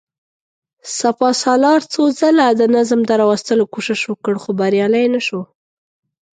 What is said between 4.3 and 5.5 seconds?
خو بريالی نه شو.